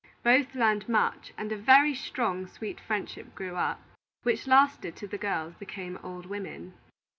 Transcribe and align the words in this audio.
Both 0.23 0.55
learned 0.55 0.89
much, 0.89 1.31
and 1.37 1.51
a 1.51 1.55
very 1.55 1.93
strong, 1.93 2.47
sweet 2.47 2.79
friendship 2.79 3.35
grew 3.35 3.55
up, 3.55 3.83
which 4.23 4.47
lasted 4.47 4.95
till 4.95 5.09
the 5.09 5.17
young 5.21 5.45
girls 5.45 5.53
became 5.59 5.99
old 6.01 6.25
women. 6.25 6.73